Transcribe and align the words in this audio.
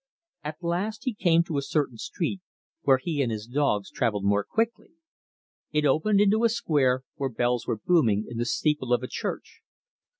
At 0.43 0.63
last 0.63 1.03
he 1.03 1.13
came 1.13 1.43
to 1.43 1.59
a 1.59 1.61
certain 1.61 1.99
street, 1.99 2.41
where 2.81 2.97
he 2.97 3.21
and 3.21 3.31
his 3.31 3.45
dogs 3.45 3.91
travelled 3.91 4.25
more 4.25 4.43
quickly. 4.43 4.93
It 5.71 5.85
opened 5.85 6.19
into 6.19 6.43
a 6.43 6.49
square, 6.49 7.03
where 7.17 7.29
bells 7.29 7.67
were 7.67 7.77
booming 7.85 8.25
in 8.27 8.39
the 8.39 8.45
steeple 8.45 8.93
of 8.93 9.03
a 9.03 9.07
church. 9.07 9.61